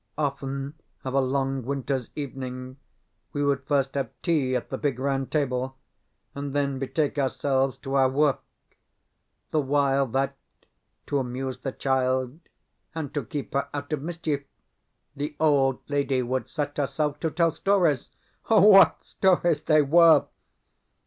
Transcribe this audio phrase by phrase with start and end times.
[0.17, 0.73] Often
[1.03, 2.77] of a long winter's evening
[3.33, 5.77] we would first have tea at the big round table,
[6.33, 8.39] and then betake ourselves to our work;
[9.51, 10.35] the while that,
[11.05, 12.39] to amuse the child
[12.95, 14.41] and to keep her out of mischief,
[15.15, 18.09] the old lady would set herself to tell stories.
[18.47, 20.25] What stories they were!